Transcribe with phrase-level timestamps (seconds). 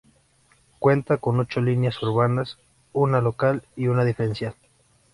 [0.79, 2.57] Cuenta con ocho líneas urbanas,
[2.91, 4.55] una local y una diferencial.